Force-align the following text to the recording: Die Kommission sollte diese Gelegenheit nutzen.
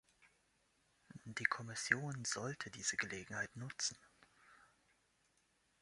Die 1.25 1.43
Kommission 1.43 2.25
sollte 2.25 2.71
diese 2.71 2.97
Gelegenheit 2.97 3.55
nutzen. 3.55 3.95